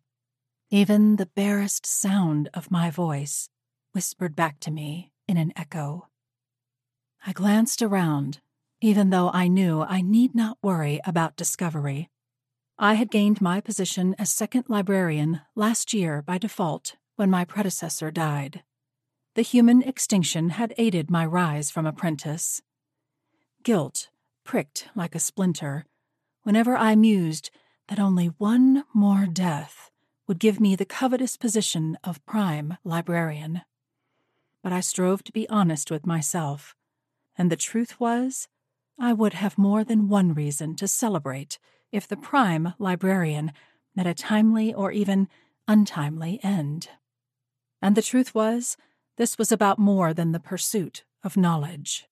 even 0.70 1.16
the 1.16 1.26
barest 1.26 1.84
sound 1.84 2.48
of 2.54 2.70
my 2.70 2.90
voice 2.90 3.50
whispered 3.92 4.34
back 4.34 4.58
to 4.60 4.70
me 4.70 5.12
in 5.28 5.36
an 5.36 5.52
echo. 5.54 6.08
I 7.26 7.32
glanced 7.32 7.82
around, 7.82 8.40
even 8.80 9.10
though 9.10 9.30
I 9.30 9.46
knew 9.46 9.82
I 9.82 10.00
need 10.00 10.34
not 10.34 10.58
worry 10.62 11.00
about 11.04 11.36
discovery. 11.36 12.08
I 12.78 12.94
had 12.94 13.10
gained 13.10 13.40
my 13.40 13.60
position 13.60 14.16
as 14.18 14.30
second 14.30 14.64
librarian 14.68 15.42
last 15.54 15.92
year 15.92 16.22
by 16.22 16.38
default 16.38 16.96
when 17.16 17.30
my 17.30 17.44
predecessor 17.44 18.10
died. 18.10 18.62
The 19.34 19.42
human 19.42 19.82
extinction 19.82 20.50
had 20.50 20.74
aided 20.78 21.10
my 21.10 21.26
rise 21.26 21.68
from 21.68 21.86
apprentice. 21.86 22.62
Guilt, 23.64 24.08
pricked 24.44 24.88
like 24.94 25.16
a 25.16 25.18
splinter, 25.20 25.86
whenever 26.44 26.76
I 26.76 26.94
mused 26.94 27.50
that 27.88 27.98
only 27.98 28.26
one 28.26 28.84
more 28.94 29.26
death 29.26 29.90
would 30.28 30.38
give 30.38 30.60
me 30.60 30.76
the 30.76 30.84
covetous 30.84 31.36
position 31.36 31.98
of 32.04 32.24
prime 32.24 32.78
librarian. 32.84 33.62
But 34.62 34.72
I 34.72 34.78
strove 34.78 35.24
to 35.24 35.32
be 35.32 35.48
honest 35.48 35.90
with 35.90 36.06
myself, 36.06 36.76
and 37.36 37.50
the 37.50 37.56
truth 37.56 37.98
was, 37.98 38.46
I 39.00 39.12
would 39.12 39.34
have 39.34 39.58
more 39.58 39.82
than 39.82 40.08
one 40.08 40.32
reason 40.32 40.76
to 40.76 40.86
celebrate 40.86 41.58
if 41.90 42.06
the 42.06 42.16
prime 42.16 42.74
librarian 42.78 43.52
met 43.96 44.06
a 44.06 44.14
timely 44.14 44.72
or 44.72 44.92
even 44.92 45.28
untimely 45.66 46.38
end. 46.44 46.88
And 47.82 47.96
the 47.96 48.02
truth 48.02 48.32
was, 48.32 48.76
this 49.16 49.38
was 49.38 49.52
about 49.52 49.78
more 49.78 50.12
than 50.12 50.32
the 50.32 50.40
pursuit 50.40 51.04
of 51.22 51.36
knowledge. 51.36 52.06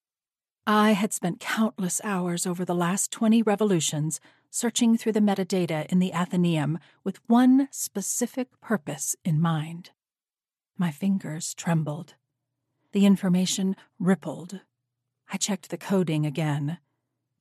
I 0.66 0.92
had 0.92 1.12
spent 1.12 1.40
countless 1.40 2.00
hours 2.04 2.46
over 2.46 2.64
the 2.64 2.74
last 2.74 3.10
20 3.10 3.42
revolutions 3.42 4.20
searching 4.50 4.96
through 4.96 5.12
the 5.12 5.20
metadata 5.20 5.86
in 5.86 5.98
the 5.98 6.12
Athenaeum 6.12 6.78
with 7.02 7.18
one 7.26 7.68
specific 7.70 8.48
purpose 8.60 9.16
in 9.24 9.40
mind. 9.40 9.90
My 10.78 10.90
fingers 10.90 11.54
trembled. 11.54 12.14
The 12.92 13.06
information 13.06 13.74
rippled. 13.98 14.60
I 15.32 15.38
checked 15.38 15.70
the 15.70 15.78
coding 15.78 16.26
again, 16.26 16.78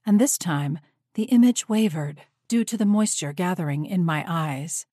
and 0.05 0.19
this 0.19 0.37
time 0.37 0.79
the 1.13 1.23
image 1.23 1.67
wavered 1.67 2.21
due 2.47 2.63
to 2.63 2.77
the 2.77 2.85
moisture 2.85 3.33
gathering 3.33 3.85
in 3.85 4.05
my 4.05 4.25
eyes. 4.27 4.85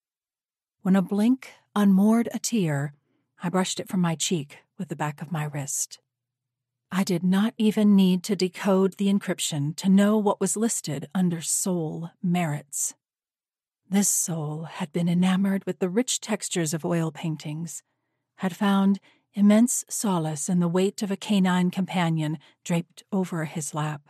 When 0.83 0.97
a 0.97 1.03
blink 1.03 1.53
unmoored 1.75 2.29
a 2.35 2.39
tear, 2.39 2.93
I 3.43 3.49
brushed 3.49 3.79
it 3.79 3.89
from 3.89 4.01
my 4.01 4.15
cheek 4.15 4.59
with 4.79 4.89
the 4.89 4.97
back 4.97 5.23
of 5.23 5.31
my 5.31 5.45
wrist. 5.45 6.01
I 6.91 7.05
did 7.05 7.23
not 7.23 7.55
even 7.59 7.95
need 7.95 8.23
to 8.25 8.37
decode 8.37 8.95
the 8.95 9.13
encryption 9.13 9.77
to 9.77 9.89
know 9.89 10.17
what 10.17 10.41
was 10.41 10.57
listed 10.57 11.09
under 11.15 11.41
soul 11.41 12.11
merits. 12.23 12.95
This 13.89 14.09
soul 14.09 14.65
had 14.65 14.93
been 14.93 15.09
enamored 15.09 15.65
with 15.67 15.79
the 15.79 15.89
rich 15.89 16.21
textures 16.21 16.75
of 16.75 16.85
oil 16.85 17.13
paintings, 17.13 17.83
had 18.37 18.57
found 18.57 19.01
immense 19.35 19.85
solace 19.89 20.49
in 20.49 20.61
the 20.61 20.69
weight 20.69 21.03
of 21.03 21.11
a 21.11 21.17
canine 21.17 21.71
companion 21.71 22.39
draped 22.65 23.03
over 23.13 23.45
his 23.45 23.75
lap, 23.75 24.03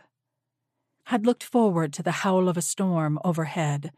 had 1.05 1.25
looked 1.25 1.43
forward 1.43 1.93
to 1.93 2.03
the 2.03 2.23
howl 2.23 2.49
of 2.49 2.57
a 2.57 2.61
storm 2.61 3.19
overhead, 3.23 3.91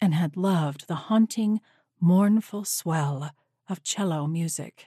and 0.00 0.14
had 0.14 0.36
loved 0.36 0.88
the 0.88 0.94
haunting, 0.94 1.60
mournful 2.00 2.64
swell 2.64 3.30
of 3.68 3.82
cello 3.82 4.26
music. 4.26 4.86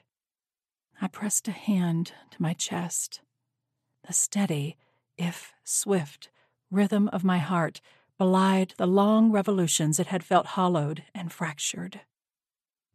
I 1.01 1.07
pressed 1.07 1.47
a 1.47 1.51
hand 1.51 2.13
to 2.31 2.41
my 2.41 2.53
chest 2.53 3.21
the 4.07 4.13
steady, 4.13 4.77
if 5.17 5.53
swift, 5.65 6.29
rhythm 6.71 7.09
of 7.09 7.23
my 7.23 7.39
heart 7.39 7.81
belied 8.17 8.73
the 8.77 8.87
long 8.87 9.31
revolutions 9.31 9.99
it 9.99 10.07
had 10.07 10.23
felt 10.23 10.47
hollowed 10.47 11.03
and 11.13 11.31
fractured. 11.31 12.01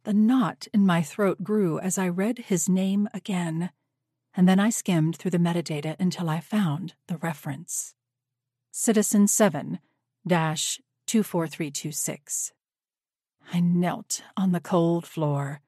The 0.03 0.13
knot 0.13 0.67
in 0.73 0.85
my 0.85 1.01
throat 1.01 1.43
grew 1.43 1.79
as 1.79 1.97
I 1.97 2.09
read 2.09 2.39
his 2.39 2.67
name 2.67 3.07
again, 3.13 3.69
and 4.35 4.49
then 4.49 4.59
I 4.59 4.69
skimmed 4.69 5.17
through 5.17 5.31
the 5.31 5.37
metadata 5.37 5.95
until 5.99 6.29
I 6.29 6.39
found 6.39 6.95
the 7.07 7.17
reference. 7.17 7.95
Citizen 8.71 9.27
7 9.27 9.79
24326. 10.27 12.53
I 13.53 13.59
knelt 13.59 14.23
on 14.35 14.51
the 14.51 14.59
cold 14.59 15.05
floor. 15.05 15.61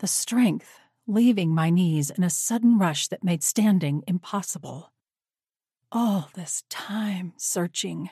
The 0.00 0.06
strength 0.06 0.80
leaving 1.06 1.54
my 1.54 1.68
knees 1.68 2.08
in 2.08 2.24
a 2.24 2.30
sudden 2.30 2.78
rush 2.78 3.08
that 3.08 3.22
made 3.22 3.42
standing 3.42 4.02
impossible. 4.06 4.90
All 5.92 6.30
this 6.34 6.64
time 6.70 7.34
searching. 7.36 8.08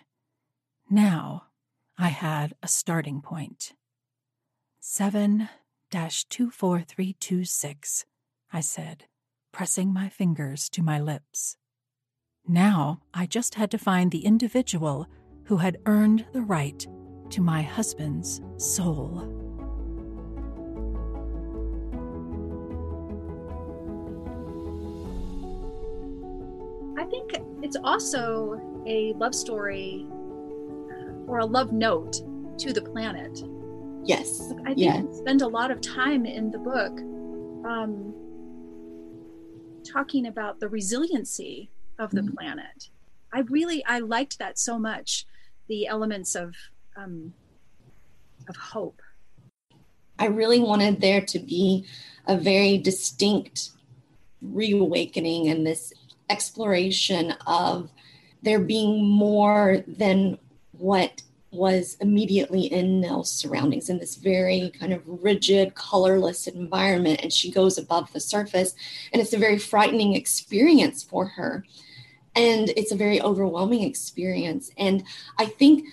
Now 0.91 1.45
I 1.97 2.09
had 2.09 2.53
a 2.63 2.69
starting 2.69 3.23
point. 3.23 3.73
7 4.81 5.49
24326, 5.91 8.05
I 8.53 8.61
said, 8.61 9.05
pressing 9.51 9.91
my 9.91 10.11
fingers 10.11 10.69
to 10.69 10.83
my 10.83 11.01
lips. 11.01 11.57
Now 12.47 13.01
I 13.15 13.25
just 13.25 13.55
had 13.55 13.71
to 13.71 13.79
find 13.79 14.11
the 14.11 14.27
individual 14.27 15.09
who 15.45 15.57
had 15.57 15.79
earned 15.87 16.27
the 16.35 16.43
right 16.43 16.87
to 17.31 17.41
my 17.41 17.63
husband's 17.63 18.43
soul. 18.59 19.48
Think 27.05 27.33
it's 27.63 27.77
also 27.83 28.61
a 28.87 29.13
love 29.15 29.35
story 29.35 30.07
or 31.27 31.39
a 31.41 31.47
love 31.47 31.73
note 31.73 32.23
to 32.59 32.73
the 32.73 32.83
planet. 32.83 33.43
Yes. 34.05 34.53
I 34.63 34.75
think 34.75 34.79
yes. 34.79 35.19
spend 35.19 35.43
a 35.43 35.49
lot 35.49 35.71
of 35.71 35.81
time 35.81 36.25
in 36.25 36.51
the 36.51 36.59
book 36.59 36.99
um, 37.69 38.15
talking 39.85 40.27
about 40.27 40.61
the 40.61 40.69
resiliency 40.69 41.71
of 41.99 42.11
the 42.11 42.23
mm-hmm. 42.23 42.35
planet. 42.35 42.89
I 43.33 43.41
really 43.41 43.85
I 43.85 43.99
liked 43.99 44.39
that 44.39 44.59
so 44.59 44.79
much, 44.79 45.27
the 45.69 45.87
elements 45.87 46.35
of 46.35 46.55
um, 46.97 47.35
of 48.49 48.57
hope. 48.57 49.03
I 50.19 50.27
really 50.27 50.59
wanted 50.59 51.01
there 51.01 51.21
to 51.21 51.39
be 51.39 51.85
a 52.27 52.37
very 52.37 52.79
distinct 52.79 53.71
reawakening 54.41 55.49
and 55.49 55.67
this 55.67 55.93
exploration 56.31 57.33
of 57.47 57.91
there 58.43 58.61
being 58.61 59.05
more 59.05 59.83
than 59.87 60.39
what 60.73 61.23
was 61.51 61.97
immediately 62.01 62.67
in 62.67 63.01
Nell's 63.01 63.33
surroundings 63.33 63.89
in 63.89 63.99
this 63.99 64.17
very 64.17 64.71
kind 64.79 64.93
of 64.93 65.03
rigid, 65.07 65.75
colorless 65.75 66.47
environment. 66.47 67.21
And 67.23 67.33
she 67.33 67.51
goes 67.51 67.79
above 67.79 68.13
the 68.13 68.21
surface, 68.21 68.75
and 69.13 69.23
it's 69.23 69.33
a 69.33 69.39
very 69.39 69.59
frightening 69.59 70.15
experience 70.15 71.03
for 71.03 71.27
her. 71.27 71.65
And 72.37 72.69
it's 72.71 72.93
a 72.93 72.97
very 72.97 73.21
overwhelming 73.21 73.83
experience. 73.83 74.71
And 74.77 75.03
I 75.39 75.47
think 75.47 75.87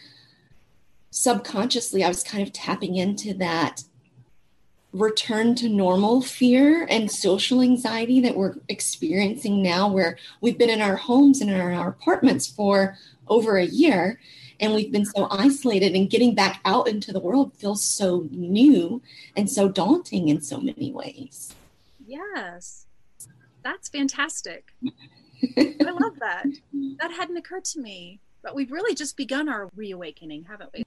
subconsciously, 1.09 2.03
I 2.03 2.09
was 2.09 2.23
kind 2.23 2.43
of 2.43 2.51
tapping 2.51 2.97
into 2.97 3.33
that 3.35 3.83
return 4.95 5.55
to 5.55 5.69
normal 5.69 6.21
fear 6.21 6.87
and 6.89 7.11
social 7.11 7.61
anxiety 7.61 8.19
that 8.21 8.35
we're 8.35 8.55
experiencing 8.69 9.61
now, 9.61 9.87
where 9.87 10.17
we've 10.41 10.57
been 10.57 10.69
in 10.69 10.81
our 10.81 10.95
homes 10.95 11.41
and 11.41 11.51
in 11.51 11.59
our 11.59 11.89
apartments 11.89 12.47
for 12.47 12.97
over 13.27 13.57
a 13.57 13.65
year 13.65 14.19
and 14.59 14.73
we've 14.73 14.91
been 14.91 15.05
so 15.05 15.27
isolated 15.29 15.95
and 15.95 16.09
getting 16.09 16.33
back 16.33 16.61
out 16.65 16.87
into 16.87 17.11
the 17.11 17.19
world 17.19 17.53
feels 17.53 17.83
so 17.83 18.27
new 18.31 19.01
and 19.35 19.49
so 19.49 19.67
daunting 19.67 20.29
in 20.29 20.41
so 20.41 20.59
many 20.59 20.91
ways. 20.91 21.53
Yes. 22.07 22.85
That's 23.63 23.89
fantastic. 23.89 24.73
I 25.57 25.75
love 25.79 26.19
that. 26.19 26.45
That 26.99 27.11
hadn't 27.11 27.37
occurred 27.37 27.65
to 27.65 27.81
me. 27.81 28.19
But 28.41 28.55
we've 28.55 28.71
really 28.71 28.93
just 28.93 29.17
begun 29.17 29.49
our 29.49 29.69
reawakening, 29.75 30.43
haven't 30.43 30.69
we? 30.71 30.84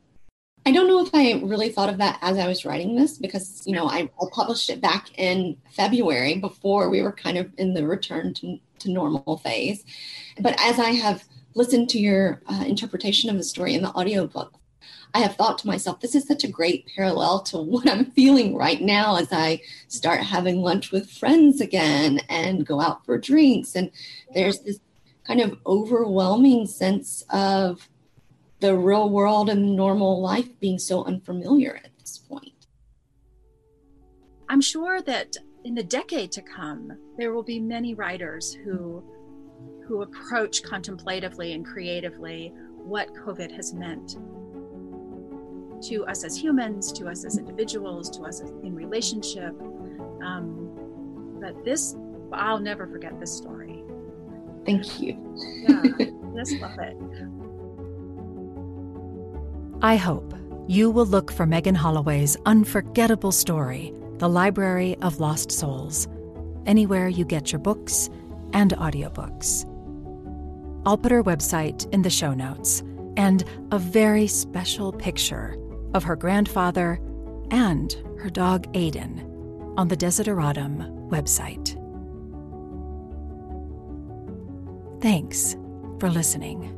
I 0.68 0.70
don't 0.70 0.86
know 0.86 1.02
if 1.02 1.08
I 1.14 1.40
really 1.42 1.70
thought 1.70 1.88
of 1.88 1.96
that 1.96 2.18
as 2.20 2.36
I 2.36 2.46
was 2.46 2.66
writing 2.66 2.94
this 2.94 3.16
because, 3.16 3.62
you 3.64 3.74
know, 3.74 3.88
I, 3.88 4.00
I 4.00 4.24
published 4.30 4.68
it 4.68 4.82
back 4.82 5.18
in 5.18 5.56
February 5.70 6.36
before 6.36 6.90
we 6.90 7.00
were 7.00 7.10
kind 7.10 7.38
of 7.38 7.50
in 7.56 7.72
the 7.72 7.86
return 7.86 8.34
to, 8.34 8.58
to 8.80 8.90
normal 8.90 9.38
phase. 9.38 9.82
But 10.38 10.60
as 10.60 10.78
I 10.78 10.90
have 10.90 11.24
listened 11.54 11.88
to 11.88 11.98
your 11.98 12.42
uh, 12.50 12.64
interpretation 12.66 13.30
of 13.30 13.38
the 13.38 13.44
story 13.44 13.72
in 13.72 13.80
the 13.80 13.94
audiobook, 13.94 14.60
I 15.14 15.20
have 15.20 15.36
thought 15.36 15.56
to 15.60 15.66
myself, 15.66 16.00
this 16.00 16.14
is 16.14 16.28
such 16.28 16.44
a 16.44 16.48
great 16.48 16.86
parallel 16.94 17.40
to 17.44 17.56
what 17.62 17.88
I'm 17.88 18.10
feeling 18.10 18.54
right 18.54 18.82
now 18.82 19.16
as 19.16 19.28
I 19.32 19.62
start 19.86 20.20
having 20.20 20.60
lunch 20.60 20.92
with 20.92 21.10
friends 21.10 21.62
again 21.62 22.20
and 22.28 22.66
go 22.66 22.78
out 22.78 23.06
for 23.06 23.16
drinks. 23.16 23.74
And 23.74 23.90
there's 24.34 24.60
this 24.60 24.80
kind 25.26 25.40
of 25.40 25.58
overwhelming 25.66 26.66
sense 26.66 27.24
of 27.30 27.88
the 28.60 28.76
real 28.76 29.08
world 29.08 29.48
and 29.48 29.76
normal 29.76 30.20
life 30.20 30.58
being 30.60 30.78
so 30.78 31.04
unfamiliar 31.04 31.80
at 31.84 31.96
this 31.98 32.18
point. 32.18 32.66
I'm 34.48 34.60
sure 34.60 35.00
that 35.02 35.36
in 35.64 35.74
the 35.74 35.82
decade 35.82 36.32
to 36.32 36.42
come, 36.42 36.92
there 37.16 37.32
will 37.32 37.42
be 37.42 37.60
many 37.60 37.94
writers 37.94 38.54
who 38.64 39.02
who 39.86 40.02
approach 40.02 40.62
contemplatively 40.62 41.54
and 41.54 41.64
creatively 41.64 42.52
what 42.76 43.08
COVID 43.14 43.50
has 43.50 43.72
meant 43.72 44.18
to 45.82 46.04
us 46.06 46.24
as 46.24 46.36
humans, 46.36 46.92
to 46.92 47.08
us 47.08 47.24
as 47.24 47.38
individuals, 47.38 48.10
to 48.10 48.22
us 48.24 48.40
in 48.40 48.74
relationship. 48.74 49.54
Um, 50.22 51.38
but 51.40 51.64
this, 51.64 51.96
I'll 52.32 52.60
never 52.60 52.86
forget 52.86 53.18
this 53.18 53.34
story. 53.34 53.82
Thank 54.66 55.00
you. 55.00 55.16
yeah, 55.66 55.82
just 56.36 56.60
love 56.60 56.78
it. 56.80 56.96
I 59.80 59.94
hope 59.94 60.34
you 60.66 60.90
will 60.90 61.06
look 61.06 61.30
for 61.30 61.46
Meghan 61.46 61.76
Holloway's 61.76 62.36
unforgettable 62.46 63.30
story, 63.30 63.92
The 64.16 64.28
Library 64.28 64.96
of 65.02 65.20
Lost 65.20 65.52
Souls, 65.52 66.08
anywhere 66.66 67.06
you 67.06 67.24
get 67.24 67.52
your 67.52 67.60
books 67.60 68.10
and 68.52 68.72
audiobooks. 68.72 69.64
I'll 70.84 70.98
put 70.98 71.12
her 71.12 71.22
website 71.22 71.88
in 71.92 72.02
the 72.02 72.10
show 72.10 72.34
notes 72.34 72.82
and 73.16 73.44
a 73.70 73.78
very 73.78 74.26
special 74.26 74.92
picture 74.92 75.56
of 75.94 76.02
her 76.02 76.16
grandfather 76.16 77.00
and 77.52 77.92
her 78.18 78.30
dog 78.30 78.70
Aiden 78.72 79.24
on 79.78 79.86
the 79.86 79.96
Desideratum 79.96 81.08
website. 81.08 81.76
Thanks 85.00 85.56
for 86.00 86.10
listening. 86.10 86.77